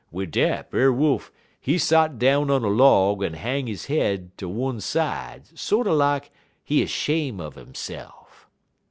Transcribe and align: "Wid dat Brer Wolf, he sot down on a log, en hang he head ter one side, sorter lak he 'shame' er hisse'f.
"Wid 0.09 0.31
dat 0.31 0.71
Brer 0.71 0.91
Wolf, 0.91 1.31
he 1.59 1.77
sot 1.77 2.17
down 2.17 2.49
on 2.49 2.63
a 2.63 2.69
log, 2.69 3.21
en 3.21 3.33
hang 3.35 3.67
he 3.67 3.75
head 3.75 4.35
ter 4.35 4.47
one 4.47 4.79
side, 4.81 5.43
sorter 5.55 5.93
lak 5.93 6.31
he 6.63 6.83
'shame' 6.87 7.39
er 7.39 7.51
hisse'f. 7.51 8.49